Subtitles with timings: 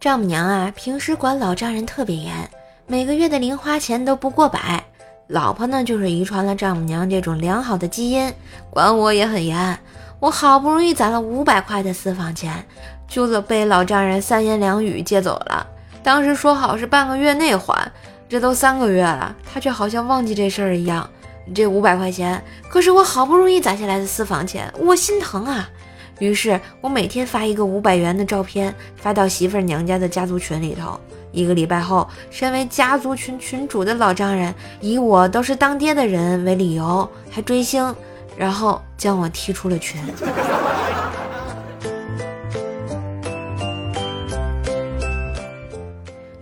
[0.00, 2.32] 丈母娘啊，平时管老丈人特别严，
[2.86, 4.82] 每个月的零花钱都不过百。
[5.26, 8.32] 老婆呢，就是遗传了丈母娘这种良好的基因，
[8.70, 9.78] 管我也很严。
[10.18, 12.64] 我好不容易攒了五百块的私房钱，
[13.06, 15.66] 就被老丈人三言两语借走了。
[16.02, 17.92] 当时说好是半个月内还，
[18.26, 21.06] 这都三个月了，他却好像忘记这事儿一样。
[21.54, 25.68] 这五百块钱可是我好不容易攒下来的私房钱，我心疼啊。
[26.20, 31.00] 于是我每天发一个五百元的照片发到媳妇娘家的家族群里头。
[31.32, 37.94] 一个礼拜后，身为家族群群主的老丈人以我都是当爹的人为理由，还追星，
[38.36, 40.00] 然后将我踢出了群。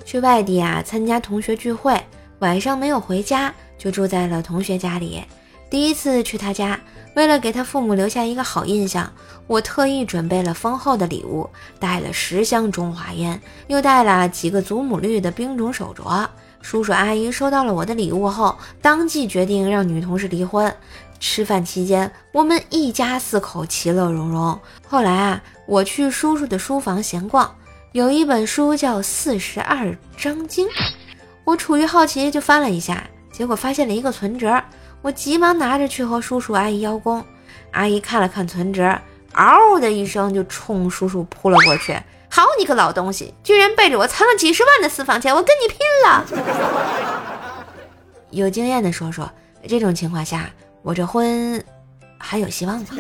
[0.05, 1.95] 去外地啊参加同学聚会，
[2.38, 5.22] 晚上没有回家，就住在了同学家里。
[5.70, 6.78] 第一次去他家。
[7.14, 9.12] 为了给他父母留下一个好印象，
[9.48, 11.50] 我特意准备了丰厚的礼物，
[11.80, 16.25] 带了十箱中华烟，又带了几个祖母绿的冰种手镯。
[16.62, 20.72] 叔叔阿姨收到了我的礼物后，当即决定让女同事离婚。
[21.19, 24.56] 吃饭期间，我们一家四口其乐融融。
[24.86, 27.53] 后来啊，我去叔叔的书房闲逛，
[27.91, 30.69] 有一本书叫《四十二章经》，
[31.42, 34.62] 我出于好奇就翻了一下，结果发现了一个存折。
[35.00, 37.24] 我急忙拿着去和叔叔阿姨邀功，
[37.70, 39.00] 阿姨看了看存折，
[39.32, 41.98] 嗷的一声就冲叔叔扑了过去。
[42.30, 46.26] 好你个老东西，居然背着我藏了几十万的私房钱，我跟你拼了！
[48.30, 49.30] 有经验的说说，
[49.66, 50.50] 这种情况下，
[50.82, 51.64] 我这婚
[52.19, 52.86] 还有希望吗？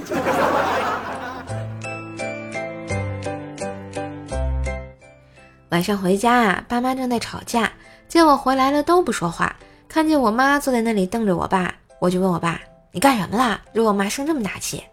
[5.70, 7.70] 晚上回家啊，爸妈正在吵架，
[8.08, 9.54] 见我回来了都不说话，
[9.86, 11.74] 看见我妈坐在那里瞪着我爸。
[12.00, 12.60] 我就问我爸
[12.92, 13.60] ：“你干什么了？
[13.72, 14.84] 惹我妈生这么大气？”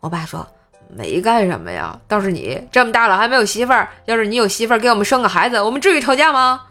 [0.00, 0.46] 我爸说
[0.90, 3.88] ：“没干什么呀，倒是你这么大了还没有媳妇儿。
[4.06, 6.62] 要是你有媳妇儿，给我们生个孩子，我们至于吵架吗？”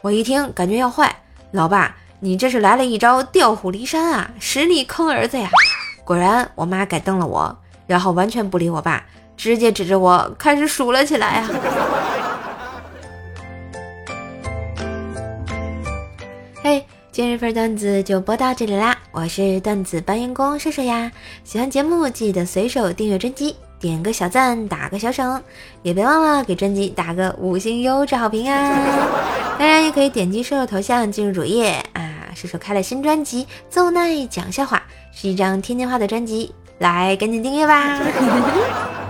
[0.00, 1.14] 我一听感觉要坏，
[1.50, 5.48] 老爸，你这是来了一招调虎离山啊，实力坑儿子呀！
[6.04, 7.56] 果然，我妈改瞪了我，
[7.86, 9.04] 然后完全不理我爸，
[9.36, 11.50] 直接指着我开始数了起来啊！
[16.62, 16.84] 嘿。
[17.12, 21.12] 今日份段子就播到这里啦，我是段子搬运工射手呀。
[21.44, 25.42] 喜欢节目记得随手订阅专辑，点个小赞，打个小赏，
[25.82, 28.80] 也别忘了给专辑打个五星优质好评啊！
[29.60, 34.78] 当然也可以点击射手头像进入主页啊，射手开了新专辑《奏奈讲笑话》，
[35.12, 38.00] 是一张天津话的专辑，来赶紧订阅吧！